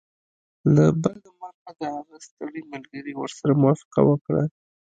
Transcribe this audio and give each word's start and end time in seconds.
له 0.75 0.85
بده 1.01 1.29
مرغه 1.39 1.71
د 1.79 1.81
هغه 1.95 2.17
ستړي 2.27 2.61
ملګري 2.71 3.13
ورسره 3.17 3.51
موافقه 3.63 4.01
وکړه 4.05 4.43